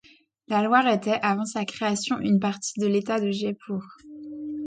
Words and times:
L'Alwar 0.47 0.87
était, 0.87 1.19
avant 1.21 1.45
sa 1.45 1.63
création, 1.63 2.17
une 2.17 2.39
partie 2.39 2.79
de 2.79 2.87
l'État 2.87 3.19
de 3.19 3.29
Jaipur. 3.29 3.83